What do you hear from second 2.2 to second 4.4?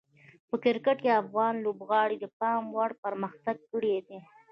پام وړ پرمختګ کړی دی.